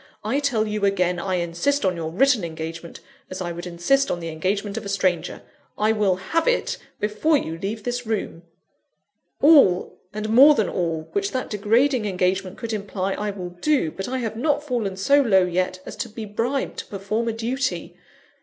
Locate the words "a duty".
17.27-17.95